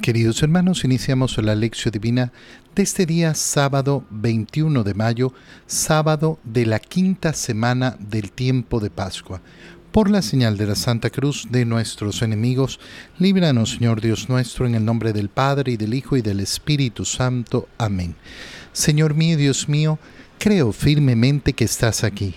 [0.00, 2.32] Queridos hermanos, iniciamos la lección divina
[2.76, 5.32] de este día sábado 21 de mayo,
[5.66, 9.40] sábado de la quinta semana del tiempo de Pascua.
[9.90, 12.78] Por la señal de la Santa Cruz de nuestros enemigos,
[13.18, 17.04] líbranos Señor Dios nuestro, en el nombre del Padre y del Hijo y del Espíritu
[17.04, 17.68] Santo.
[17.76, 18.14] Amén.
[18.72, 19.98] Señor mío Dios mío,
[20.38, 22.36] creo firmemente que estás aquí,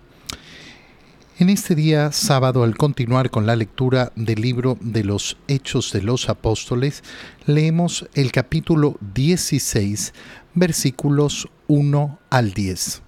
[1.41, 6.03] En este día sábado, al continuar con la lectura del libro de los Hechos de
[6.03, 7.03] los Apóstoles,
[7.47, 10.13] leemos el capítulo 16,
[10.53, 13.01] versículos 1 al 10.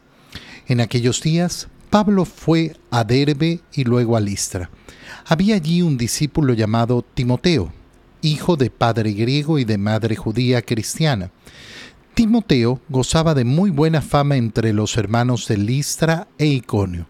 [0.66, 4.72] En aquellos días, Pablo fue a Derbe y luego a Listra.
[5.28, 7.72] Había allí un discípulo llamado Timoteo,
[8.24, 11.30] hijo de padre griego y de madre judía cristiana.
[12.16, 17.06] Timoteo gozaba de muy buena fama entre los hermanos de Listra e Iconio.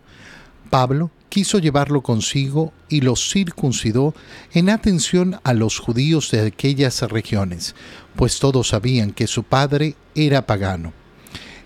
[0.73, 4.14] Pablo quiso llevarlo consigo y lo circuncidó
[4.53, 7.73] en atención a los judíos de aquellas regiones,
[8.16, 10.94] pues todos sabían que su padre era pagano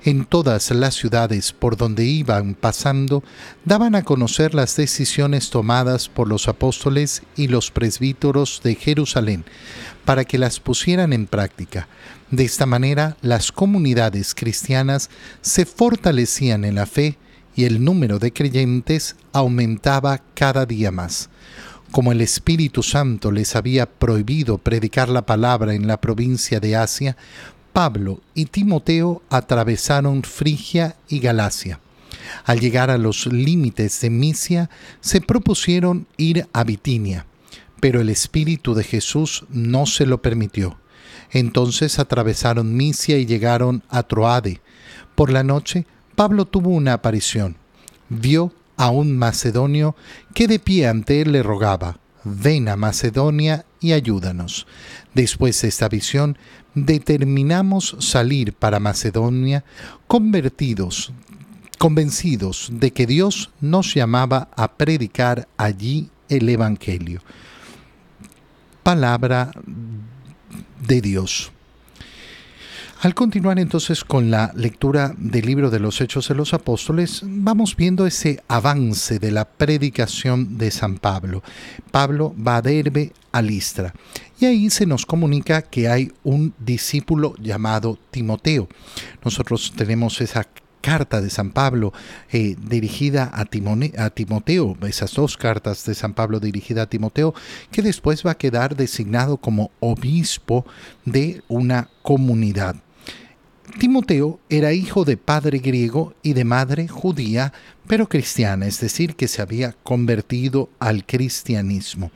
[0.06, 3.26] en todas las ciudades por donde iban pasando,
[3.66, 9.44] daban a conocer las decisiones tomadas por los apóstoles y los presbíteros de Jerusalén,
[10.06, 11.90] para que las pusieran en práctica.
[12.32, 15.10] De esta manera, las comunidades cristianas
[15.42, 17.18] se fortalecían en la fe
[17.58, 21.30] y el número de creyentes aumentaba cada día más.
[21.92, 27.18] Como el Espíritu Santo les había prohibido predicar la palabra en la provincia de Asia,
[27.74, 31.80] Pablo y Timoteo atravesaron Frigia y Galacia.
[32.46, 34.70] Al llegar a los límites de Misia,
[35.02, 37.26] se propusieron ir a Bitinia,
[37.80, 40.78] pero el Espíritu de Jesús no se lo permitió.
[41.32, 44.62] Entonces atravesaron Misia y llegaron a Troade.
[45.16, 47.58] Por la noche, Pablo tuvo una aparición.
[48.10, 49.96] Vio a un macedonio
[50.34, 54.66] que de pie ante él le rogaba, ven a Macedonia y ayúdanos.
[55.14, 56.40] Después de esta visión,
[56.74, 59.64] determinamos salir para Macedonia
[60.08, 61.14] convertidos,
[61.78, 67.22] convencidos de que Dios nos llamaba a predicar allí el Evangelio.
[68.82, 69.52] Palabra
[70.88, 71.52] de Dios.
[73.02, 77.76] Al continuar entonces con la lectura del libro de los Hechos de los Apóstoles, vamos
[77.76, 81.44] viendo ese avance de la predicación de San Pablo.
[81.92, 83.94] Pablo va a Derbe a Listra
[84.40, 88.68] y ahí se nos comunica que hay un discípulo llamado Timoteo.
[89.24, 90.48] Nosotros tenemos esa
[90.82, 91.94] carta de San Pablo
[92.32, 97.36] eh, dirigida a, a, Timoteo, esas dos cartas de San Pablo dirigida a Timoteo,
[97.70, 100.66] que después va a quedar designado como obispo
[101.06, 102.78] de una comunidad.
[103.80, 107.54] Timoteo era hijo de padre griego y de madre judía,
[107.86, 112.12] pero cristiana, es decir, que se había convertido al cristianismo,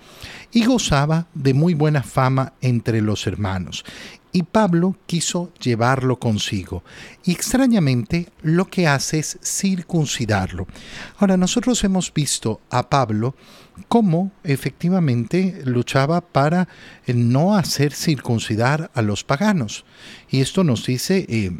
[0.51, 3.85] y gozaba de muy buena fama entre los hermanos
[4.31, 6.83] y Pablo quiso llevarlo consigo.
[7.23, 10.67] Y extrañamente lo que hace es circuncidarlo.
[11.17, 13.35] Ahora, nosotros hemos visto a Pablo
[13.87, 16.67] cómo efectivamente luchaba para
[17.07, 19.85] no hacer circuncidar a los paganos.
[20.29, 21.25] Y esto nos dice...
[21.27, 21.51] Eh,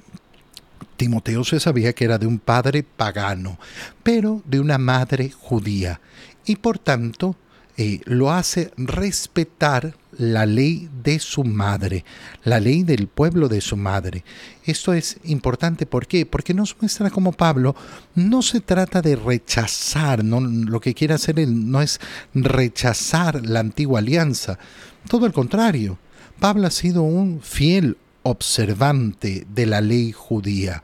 [0.97, 3.57] Timoteo se sabía que era de un padre pagano,
[4.03, 5.99] pero de una madre judía,
[6.45, 7.35] y por tanto
[7.75, 12.05] eh, lo hace respetar la ley de su madre,
[12.43, 14.23] la ley del pueblo de su madre.
[14.65, 16.25] Esto es importante, ¿por qué?
[16.25, 17.75] Porque nos muestra como Pablo
[18.15, 21.99] no se trata de rechazar, no, lo que quiere hacer él no es
[22.33, 24.59] rechazar la antigua alianza,
[25.07, 25.97] todo el contrario.
[26.39, 30.83] Pablo ha sido un fiel observante de la ley judía.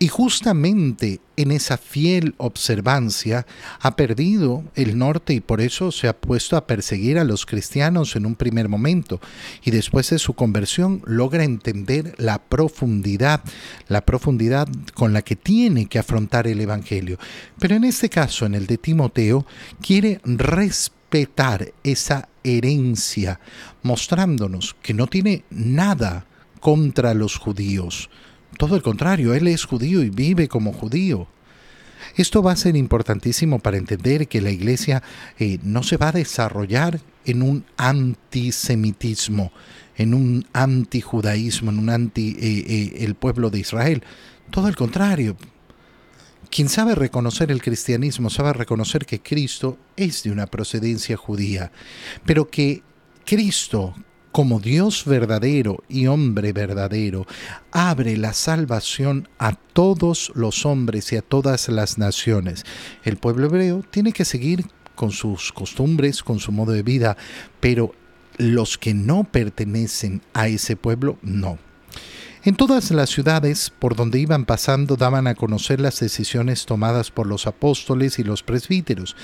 [0.00, 3.46] Y justamente en esa fiel observancia
[3.80, 8.14] ha perdido el norte y por eso se ha puesto a perseguir a los cristianos
[8.14, 9.20] en un primer momento
[9.64, 13.42] y después de su conversión logra entender la profundidad,
[13.88, 17.18] la profundidad con la que tiene que afrontar el Evangelio.
[17.58, 19.46] Pero en este caso, en el de Timoteo,
[19.80, 23.40] quiere respetar esa herencia,
[23.82, 26.24] mostrándonos que no tiene nada
[26.60, 28.10] contra los judíos
[28.58, 31.28] todo el contrario, él es judío y vive como judío.
[32.16, 35.02] Esto va a ser importantísimo para entender que la iglesia
[35.38, 39.52] eh, no se va a desarrollar en un antisemitismo,
[39.96, 44.02] en un antijudaísmo, en un anti eh, eh, el pueblo de Israel.
[44.50, 45.36] Todo el contrario.
[46.50, 51.70] Quien sabe reconocer el cristianismo sabe reconocer que Cristo es de una procedencia judía,
[52.24, 52.82] pero que
[53.24, 53.94] Cristo,
[54.32, 57.26] como Dios verdadero y hombre verdadero,
[57.72, 62.64] abre la salvación a todos los hombres y a todas las naciones.
[63.04, 67.16] El pueblo hebreo tiene que seguir con sus costumbres, con su modo de vida,
[67.60, 67.92] pero
[68.36, 71.58] los que no pertenecen a ese pueblo, no.
[72.48, 77.26] En todas las ciudades por donde iban pasando daban a conocer las decisiones tomadas por
[77.26, 79.16] los apóstoles y los presbíteros,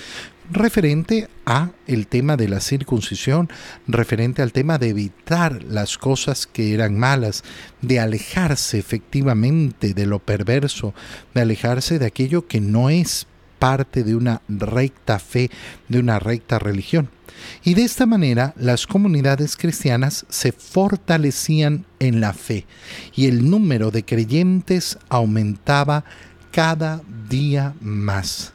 [0.50, 3.48] referente a el tema de la circuncisión,
[3.86, 7.44] referente al tema de evitar las cosas que eran malas,
[7.80, 10.92] de alejarse efectivamente de lo perverso,
[11.32, 13.26] de alejarse de aquello que no es
[13.64, 15.50] parte de una recta fe,
[15.88, 17.08] de una recta religión.
[17.62, 22.66] Y de esta manera las comunidades cristianas se fortalecían en la fe
[23.16, 26.04] y el número de creyentes aumentaba
[26.50, 27.00] cada
[27.30, 28.52] día más.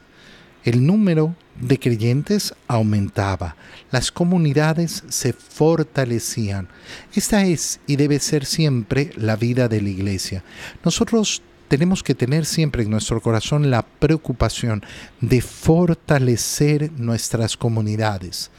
[0.62, 3.56] El número de creyentes aumentaba,
[3.90, 6.68] las comunidades se fortalecían.
[7.16, 10.44] Esta es y debe ser siempre la vida de la iglesia.
[10.84, 14.82] Nosotros tenemos que tener siempre en nuestro corazón la preocupación
[15.20, 18.50] de fortalecer nuestras comunidades.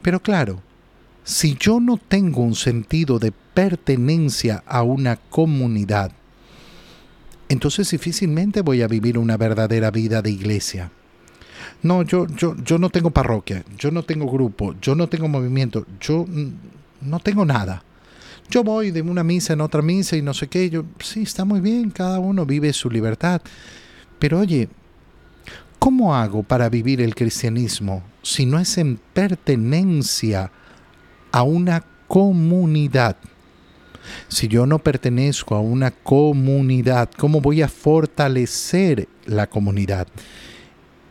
[0.00, 0.62] Pero claro,
[1.24, 6.12] si yo no tengo un sentido de pertenencia a una comunidad,
[7.48, 10.92] entonces difícilmente voy a vivir una verdadera vida de iglesia.
[11.82, 15.84] No, yo, yo, yo no tengo parroquia, yo no tengo grupo, yo no tengo movimiento,
[15.98, 16.26] yo
[17.00, 17.82] no tengo nada
[18.52, 21.46] yo voy de una misa en otra misa y no sé qué, yo, sí, está
[21.46, 23.40] muy bien, cada uno vive su libertad.
[24.18, 24.68] Pero oye,
[25.78, 30.52] ¿cómo hago para vivir el cristianismo si no es en pertenencia
[31.32, 33.16] a una comunidad?
[34.28, 40.06] Si yo no pertenezco a una comunidad, ¿cómo voy a fortalecer la comunidad?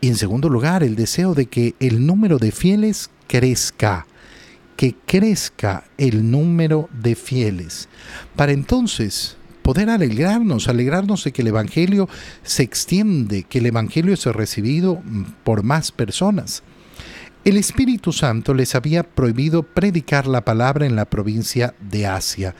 [0.00, 4.06] Y en segundo lugar, el deseo de que el número de fieles crezca
[4.76, 7.88] que crezca el número de fieles,
[8.36, 12.08] para entonces poder alegrarnos, alegrarnos de que el Evangelio
[12.42, 15.00] se extiende, que el Evangelio es recibido
[15.44, 16.62] por más personas.
[17.44, 22.54] El Espíritu Santo les había prohibido predicar la palabra en la provincia de Asia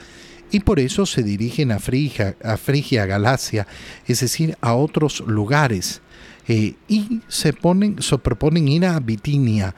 [0.53, 3.65] y por eso se dirigen a Frigia, a Frigia, Galacia,
[4.05, 6.01] es decir, a otros lugares,
[6.47, 9.73] eh, y se, ponen, se proponen ir a Bitinia,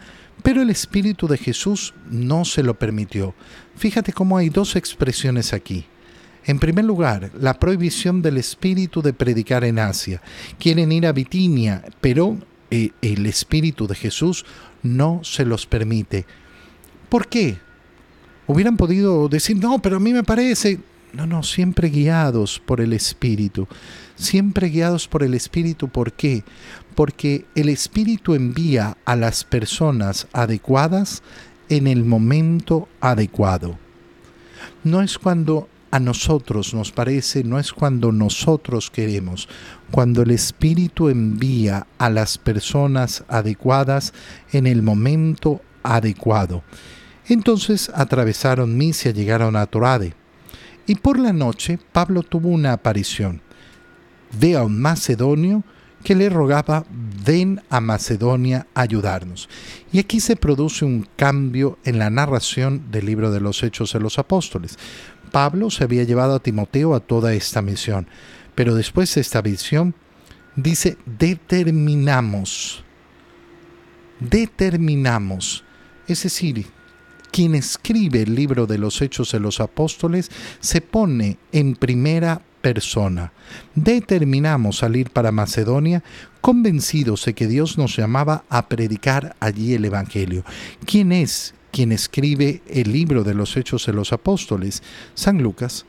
[0.45, 3.33] pero el Espíritu de Jesús no se lo permitió.
[3.75, 5.85] Fíjate cómo hay dos expresiones aquí.
[6.45, 10.21] En primer lugar, la prohibición del Espíritu de predicar en Asia.
[10.59, 12.37] Quieren ir a Bitinia, pero
[12.69, 14.45] eh, el Espíritu de Jesús
[14.83, 16.27] no se los permite.
[17.09, 17.57] ¿Por qué?
[18.45, 20.79] Hubieran podido decir, no, pero a mí me parece...
[21.11, 23.67] No, no, siempre guiados por el Espíritu.
[24.15, 25.87] Siempre guiados por el Espíritu.
[25.87, 26.43] ¿Por qué?
[26.95, 31.21] Porque el Espíritu envía a las personas adecuadas
[31.69, 33.77] en el momento adecuado.
[34.83, 39.47] No es cuando a nosotros nos parece, no es cuando nosotros queremos,
[39.91, 44.13] cuando el Espíritu envía a las personas adecuadas
[44.51, 46.63] en el momento adecuado.
[47.27, 50.13] Entonces atravesaron Misia, llegaron a Torade
[50.85, 53.41] y por la noche Pablo tuvo una aparición.
[54.37, 55.63] Ve a un macedonio
[56.05, 56.85] que le rogaba,
[57.25, 59.49] ven a Macedonia a ayudarnos.
[59.91, 63.99] Y aquí se produce un cambio en la narración del libro de los Hechos de
[63.99, 64.77] los Apóstoles.
[65.31, 68.07] Pablo se había llevado a Timoteo a toda esta misión,
[68.53, 69.95] pero después de esta visión
[70.55, 72.83] dice, determinamos,
[74.19, 75.63] determinamos,
[76.07, 76.67] es decir,
[77.31, 83.31] quien escribe el libro de los Hechos de los Apóstoles se pone en primera persona.
[83.75, 86.03] Determinamos salir para Macedonia
[86.41, 90.43] convencidos de que Dios nos llamaba a predicar allí el Evangelio.
[90.83, 94.81] ¿Quién es quien escribe el libro de los Hechos de los Apóstoles?
[95.13, 95.85] San Lucas.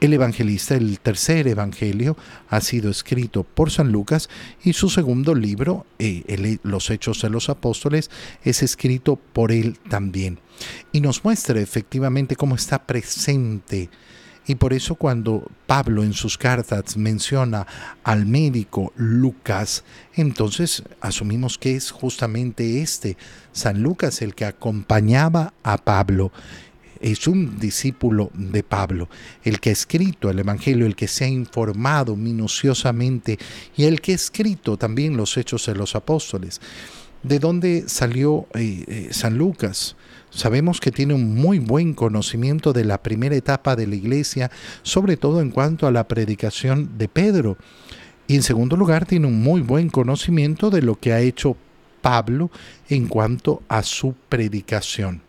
[0.00, 2.16] El evangelista, el tercer evangelio,
[2.48, 4.30] ha sido escrito por San Lucas
[4.64, 8.10] y su segundo libro, eh, Los Hechos de los Apóstoles,
[8.42, 10.40] es escrito por él también.
[10.90, 13.90] Y nos muestra efectivamente cómo está presente.
[14.46, 17.66] Y por eso cuando Pablo en sus cartas menciona
[18.02, 23.16] al médico Lucas, entonces asumimos que es justamente este,
[23.52, 26.32] San Lucas, el que acompañaba a Pablo
[27.00, 29.08] es un discípulo de Pablo,
[29.42, 33.38] el que ha escrito el Evangelio, el que se ha informado minuciosamente
[33.76, 36.60] y el que ha escrito también los hechos de los apóstoles.
[37.22, 39.94] ¿De dónde salió eh, eh, San Lucas?
[40.30, 44.50] Sabemos que tiene un muy buen conocimiento de la primera etapa de la iglesia,
[44.82, 47.58] sobre todo en cuanto a la predicación de Pedro.
[48.26, 51.56] Y en segundo lugar, tiene un muy buen conocimiento de lo que ha hecho
[52.00, 52.50] Pablo
[52.88, 55.20] en cuanto a su predicación.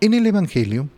[0.00, 0.88] En el Evangelio,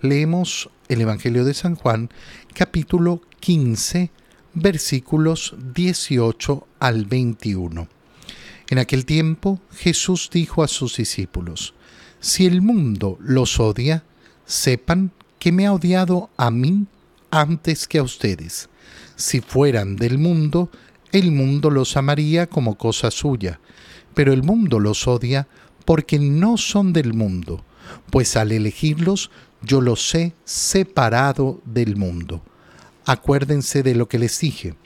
[0.00, 2.10] leemos el Evangelio de San Juan,
[2.52, 4.10] capítulo 15,
[4.54, 7.99] versículos 18 al 21.
[8.70, 11.74] En aquel tiempo Jesús dijo a sus discípulos,
[12.20, 14.04] Si el mundo los odia,
[14.46, 15.10] sepan
[15.40, 16.86] que me ha odiado a mí
[17.32, 18.68] antes que a ustedes.
[19.16, 20.70] Si fueran del mundo,
[21.10, 23.58] el mundo los amaría como cosa suya,
[24.14, 25.48] pero el mundo los odia
[25.84, 27.64] porque no son del mundo,
[28.10, 32.40] pues al elegirlos yo los he separado del mundo.
[33.04, 34.76] Acuérdense de lo que les dije.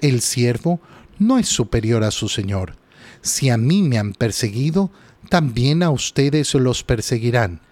[0.00, 0.80] El siervo
[1.18, 2.83] no es superior a su Señor.
[3.24, 4.90] Si a mí me han perseguido,
[5.30, 7.62] también a ustedes los perseguirán.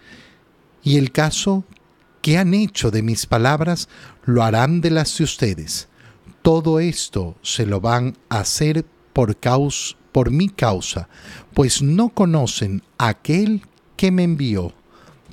[0.82, 1.64] Y el caso
[2.22, 3.90] que han hecho de mis palabras,
[4.24, 5.88] lo harán de las de ustedes.
[6.40, 11.10] Todo esto se lo van a hacer por, causa, por mi causa,
[11.52, 13.62] pues no conocen a aquel
[13.96, 14.72] que me envió.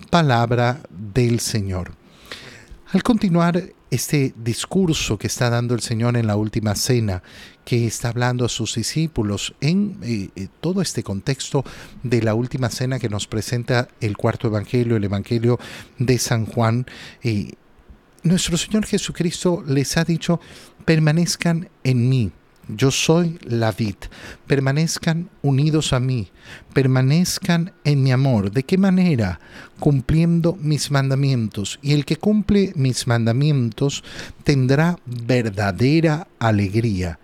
[0.09, 1.93] Palabra del Señor.
[2.91, 7.23] Al continuar este discurso que está dando el Señor en la última cena,
[7.65, 11.63] que está hablando a sus discípulos en eh, eh, todo este contexto
[12.03, 15.59] de la última cena que nos presenta el cuarto Evangelio, el Evangelio
[15.97, 16.85] de San Juan,
[17.23, 17.53] eh,
[18.23, 20.39] nuestro Señor Jesucristo les ha dicho,
[20.85, 22.31] permanezcan en mí
[22.69, 23.95] yo soy la vid.
[24.47, 26.29] Permanezcan unidos a mí,
[26.73, 28.51] permanezcan en mi amor.
[28.51, 29.39] ¿De qué manera?
[29.79, 31.79] Cumpliendo mis mandamientos.
[31.81, 34.03] Y el que cumple mis mandamientos
[34.43, 37.19] tendrá verdadera alegría.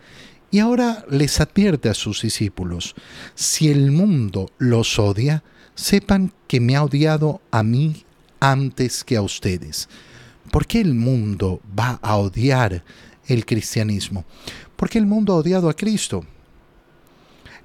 [0.52, 2.96] Y ahora les advierte a sus discípulos,
[3.34, 5.44] si el mundo los odia,
[5.75, 8.06] sepan que me ha odiado a mí
[8.40, 9.90] antes que a ustedes.
[10.52, 12.84] ¿Por qué el mundo va a odiar
[13.28, 14.24] el cristianismo?
[14.75, 16.24] Porque el mundo ha odiado a Cristo.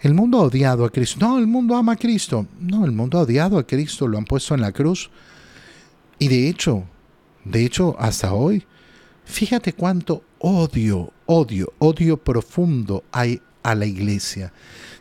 [0.01, 1.19] El mundo ha odiado a Cristo.
[1.21, 2.47] No, el mundo ama a Cristo.
[2.61, 5.11] No, el mundo ha odiado a Cristo, lo han puesto en la cruz.
[6.19, 6.85] Y de hecho,
[7.45, 8.65] de hecho, hasta hoy,
[9.25, 14.53] fíjate cuánto odio, odio, odio profundo hay a la iglesia.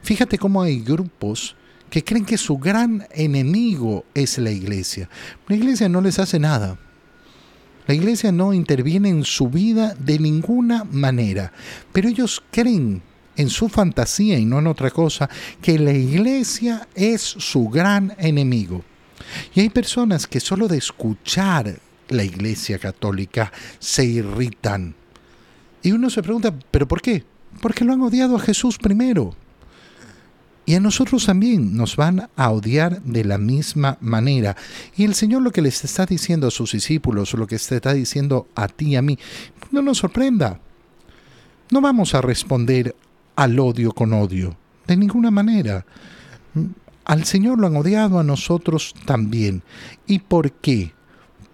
[0.02, 1.56] Fíjate cómo hay grupos
[1.90, 5.10] que creen que su gran enemigo es la iglesia.
[5.48, 6.78] La iglesia no les hace nada.
[7.90, 11.52] La iglesia no interviene en su vida de ninguna manera,
[11.92, 13.02] pero ellos creen
[13.36, 15.28] en su fantasía y no en otra cosa,
[15.60, 18.84] que la iglesia es su gran enemigo.
[19.56, 21.80] Y hay personas que solo de escuchar
[22.10, 24.94] la iglesia católica se irritan.
[25.82, 27.24] Y uno se pregunta, ¿pero por qué?
[27.60, 29.36] Porque lo han odiado a Jesús primero.
[30.70, 34.56] Y a nosotros también nos van a odiar de la misma manera.
[34.96, 38.48] Y el Señor lo que les está diciendo a sus discípulos, lo que está diciendo
[38.54, 39.18] a ti y a mí,
[39.72, 40.60] no nos sorprenda.
[41.72, 42.96] No vamos a responder
[43.36, 45.88] al odio con odio, de ninguna manera.
[47.04, 49.64] Al Señor lo han odiado, a nosotros también.
[50.06, 50.94] ¿Y por qué?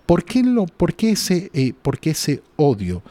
[0.06, 3.02] ¿Por qué, lo, por qué ese, eh, por qué ese odio?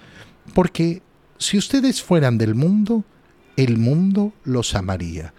[0.53, 1.01] Porque
[1.39, 3.05] si ustedes fueran del mundo,
[3.57, 5.33] el mundo los amaría.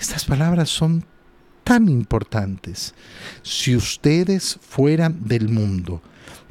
[0.00, 1.04] Estas palabras son
[1.62, 2.94] tan importantes.
[3.42, 6.00] Si ustedes fueran del mundo,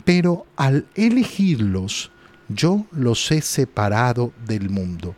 [0.05, 2.11] pero al elegirlos,
[2.47, 5.15] yo los he separado del mundo.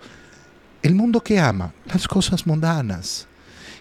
[0.81, 3.27] El mundo que ama las cosas mundanas.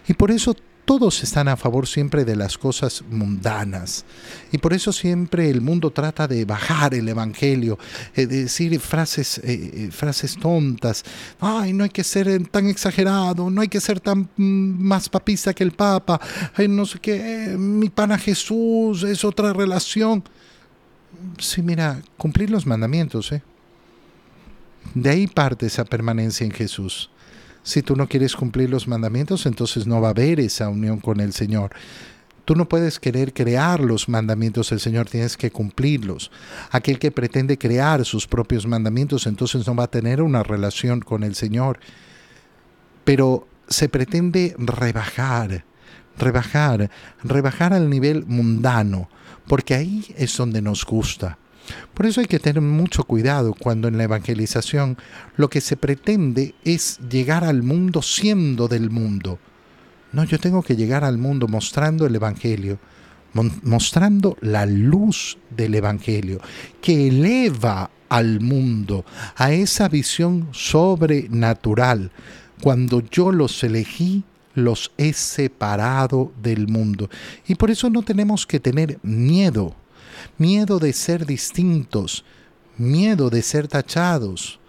[0.05, 0.53] Y por eso
[0.91, 4.03] todos están a favor siempre de las cosas mundanas.
[4.51, 7.79] Y por eso siempre el mundo trata de bajar el Evangelio,
[8.13, 11.05] eh, de decir frases, eh, eh, frases tontas.
[11.39, 15.53] Ay, no hay que ser tan exagerado, no hay que ser tan mm, más papista
[15.53, 16.19] que el Papa.
[16.55, 20.21] Ay, no sé qué, mi pana Jesús es otra relación.
[21.39, 23.41] Sí, mira, cumplir los mandamientos, ¿eh?
[24.93, 27.10] De ahí parte esa permanencia en Jesús.
[27.63, 31.19] Si tú no quieres cumplir los mandamientos, entonces no va a haber esa unión con
[31.19, 31.71] el Señor.
[32.43, 36.31] Tú no puedes querer crear los mandamientos del Señor, tienes que cumplirlos.
[36.71, 41.23] Aquel que pretende crear sus propios mandamientos, entonces no va a tener una relación con
[41.23, 41.79] el Señor.
[43.03, 45.65] Pero se pretende rebajar,
[46.17, 46.89] rebajar,
[47.23, 49.07] rebajar al nivel mundano,
[49.47, 51.37] porque ahí es donde nos gusta.
[51.93, 54.97] Por eso hay que tener mucho cuidado cuando en la evangelización
[55.35, 59.39] lo que se pretende es llegar al mundo siendo del mundo.
[60.13, 62.79] No, yo tengo que llegar al mundo mostrando el Evangelio,
[63.63, 66.41] mostrando la luz del Evangelio,
[66.81, 69.05] que eleva al mundo
[69.37, 72.11] a esa visión sobrenatural.
[72.61, 77.09] Cuando yo los elegí, los he separado del mundo.
[77.47, 79.75] Y por eso no tenemos que tener miedo
[80.37, 82.23] miedo de ser distintos,
[82.77, 84.59] miedo de ser tachados,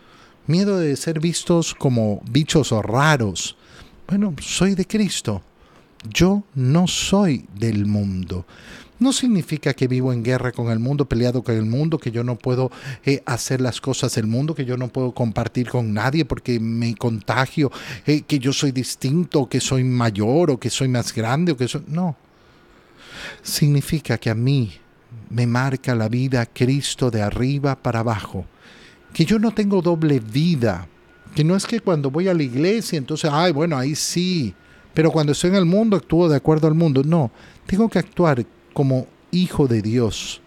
[0.46, 3.56] miedo de ser vistos como bichos raros.
[4.06, 5.42] Bueno, soy de Cristo.
[6.08, 8.44] Yo no soy del mundo.
[8.98, 12.22] No significa que vivo en guerra con el mundo, peleado con el mundo, que yo
[12.22, 12.70] no puedo
[13.04, 16.94] eh, hacer las cosas del mundo, que yo no puedo compartir con nadie porque me
[16.94, 17.72] contagio,
[18.06, 21.66] eh, que yo soy distinto, que soy mayor o que soy más grande o que
[21.66, 21.82] soy...
[21.88, 22.16] No.
[23.42, 24.72] Significa que a mí
[25.30, 28.46] me marca la vida Cristo de arriba para abajo.
[29.12, 30.88] Que yo no tengo doble vida.
[31.34, 34.54] Que no es que cuando voy a la iglesia, entonces, ay, bueno, ahí sí.
[34.94, 37.02] Pero cuando estoy en el mundo, actúo de acuerdo al mundo.
[37.04, 37.30] No,
[37.66, 40.40] tengo que actuar como hijo de Dios,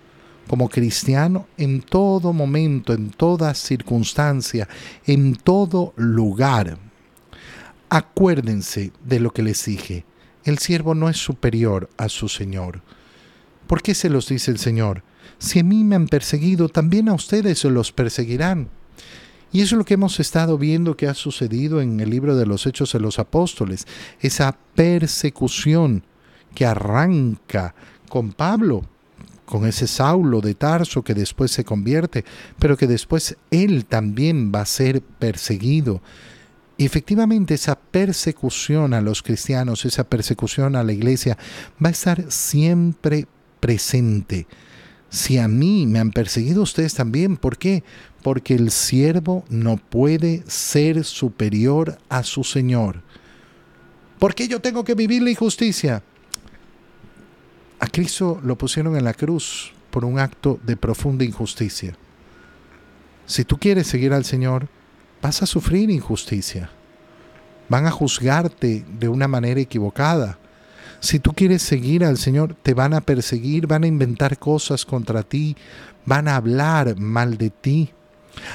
[0.47, 4.67] como cristiano, en todo momento, en toda circunstancia,
[5.05, 6.77] en todo lugar.
[7.89, 10.05] Acuérdense de lo que les dije.
[10.43, 12.81] El siervo no es superior a su Señor.
[13.67, 15.03] ¿Por qué se los dice el Señor?
[15.39, 18.69] Si a mí me han perseguido, también a ustedes se los perseguirán.
[19.51, 22.45] Y eso es lo que hemos estado viendo que ha sucedido en el libro de
[22.45, 23.87] los Hechos de los Apóstoles,
[24.19, 26.03] esa persecución
[26.53, 27.73] que arranca
[28.09, 28.83] con Pablo,
[29.45, 32.25] con ese Saulo de Tarso que después se convierte,
[32.59, 36.01] pero que después él también va a ser perseguido.
[36.77, 41.37] Y efectivamente esa persecución a los cristianos, esa persecución a la iglesia,
[41.83, 43.27] va a estar siempre
[43.65, 44.45] presente.
[45.09, 47.83] Si a mí me han perseguido ustedes también, ¿por qué?
[48.21, 53.01] Porque el siervo no puede ser superior a su Señor.
[54.19, 56.03] ¿Por qué yo tengo que vivir la injusticia?
[57.79, 61.97] A Cristo lo pusieron en la cruz por un acto de profunda injusticia.
[63.25, 64.67] Si tú quieres seguir al Señor,
[65.23, 66.69] vas a sufrir injusticia.
[67.67, 70.37] Van a juzgarte de una manera equivocada.
[70.99, 75.23] Si tú quieres seguir al Señor, te van a perseguir, van a inventar cosas contra
[75.23, 75.55] ti,
[76.05, 77.91] van a hablar mal de ti.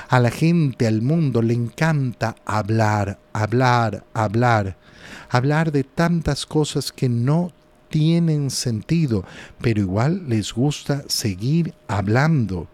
[0.09, 4.77] A la gente, al mundo, le encanta hablar, hablar, hablar.
[5.29, 7.53] Hablar de tantas cosas que no
[7.89, 9.25] tienen sentido,
[9.61, 12.69] pero igual les gusta seguir hablando.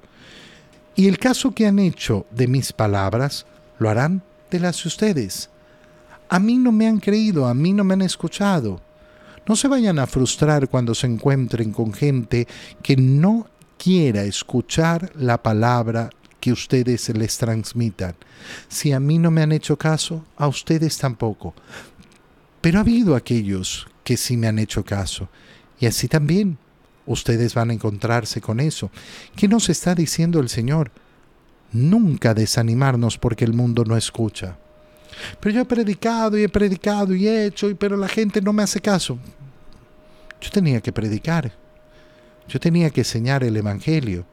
[0.94, 3.46] Y el caso que han hecho de mis palabras,
[3.78, 5.50] lo harán de las de ustedes.
[6.28, 8.80] A mí no me han creído, a mí no me han escuchado.
[9.48, 12.48] No se vayan a frustrar cuando se encuentren con gente
[12.82, 18.14] que no quiera escuchar la palabra que ustedes les transmitan.
[18.68, 21.54] Si a mí no me han hecho caso, a ustedes tampoco.
[22.60, 25.28] Pero ha habido aquellos que sí me han hecho caso.
[25.78, 26.58] Y así también
[27.06, 28.90] ustedes van a encontrarse con eso.
[29.36, 30.90] ¿Qué nos está diciendo el Señor?
[31.72, 34.58] Nunca desanimarnos porque el mundo no escucha.
[35.40, 38.62] Pero yo he predicado y he predicado y he hecho, pero la gente no me
[38.62, 39.18] hace caso.
[40.40, 41.52] Yo tenía que predicar.
[42.48, 44.26] Yo tenía que enseñar el Evangelio.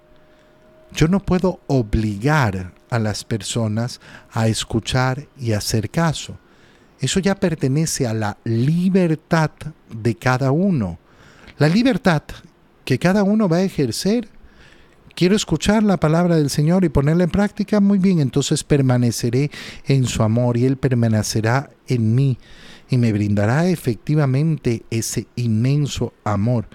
[0.94, 4.00] Yo no puedo obligar a las personas
[4.32, 6.38] a escuchar y hacer caso.
[7.00, 9.52] Eso ya pertenece a la libertad
[9.90, 11.00] de cada uno.
[11.58, 12.22] La libertad
[12.86, 14.30] que cada uno va a ejercer.
[15.16, 17.80] Quiero escuchar la palabra del Señor y ponerla en práctica.
[17.80, 19.52] Muy bien, entonces permaneceré
[19.86, 22.40] en su amor y Él permanecerá en mí
[22.90, 26.68] y me brindará efectivamente ese inmenso amor.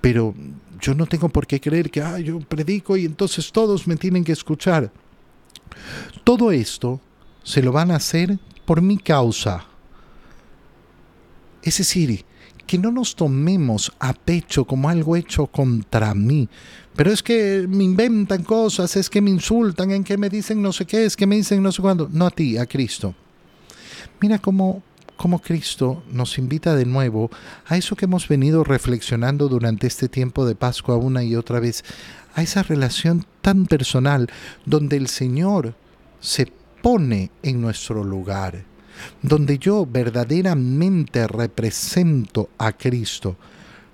[0.00, 0.34] Pero
[0.80, 4.22] yo no tengo por qué creer que ah, yo predico y entonces todos me tienen
[4.22, 4.92] que escuchar.
[6.22, 7.00] Todo esto
[7.42, 9.66] se lo van a hacer por mi causa.
[11.62, 12.24] Es decir,
[12.66, 16.48] que no nos tomemos a pecho como algo hecho contra mí.
[16.96, 20.72] Pero es que me inventan cosas, es que me insultan, en que me dicen no
[20.72, 22.08] sé qué, es que me dicen no sé cuándo.
[22.12, 23.14] No a ti, a Cristo.
[24.20, 24.82] Mira cómo,
[25.16, 27.30] cómo Cristo nos invita de nuevo
[27.66, 31.84] a eso que hemos venido reflexionando durante este tiempo de Pascua una y otra vez,
[32.34, 34.28] a esa relación tan personal
[34.64, 35.74] donde el Señor
[36.20, 36.50] se
[36.82, 38.64] pone en nuestro lugar,
[39.22, 43.36] donde yo verdaderamente represento a Cristo.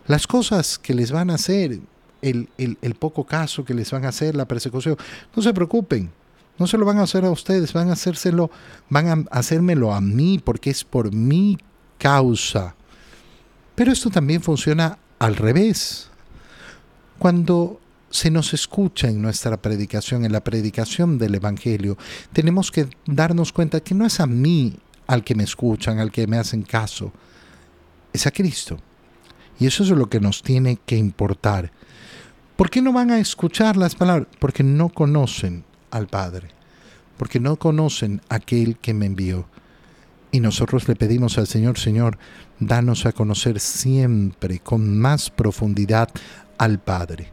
[0.06, 1.78] Las cosas que les van a hacer,
[2.22, 4.96] el, el, poco caso que les van a hacer, la persecución,
[5.34, 6.10] no se preocupen,
[6.58, 8.50] no se lo van a hacer a ustedes, van a hacérselo,
[8.88, 11.58] van a hacérmelo a mí porque es por mi
[11.98, 12.74] causa.
[13.74, 16.10] Pero esto también funciona al revés.
[17.18, 21.96] Cuando se nos escucha en nuestra predicación, en la predicación del Evangelio,
[22.32, 24.76] tenemos que darnos cuenta que no es a mí
[25.10, 27.12] al que me escuchan, al que me hacen caso,
[28.12, 28.78] es a Cristo.
[29.58, 31.72] Y eso es lo que nos tiene que importar.
[32.54, 34.28] ¿Por qué no van a escuchar las palabras?
[34.38, 36.50] Porque no conocen al Padre,
[37.18, 39.48] porque no conocen a aquel que me envió.
[40.30, 42.16] Y nosotros le pedimos al Señor, Señor,
[42.60, 46.08] danos a conocer siempre con más profundidad
[46.56, 47.32] al Padre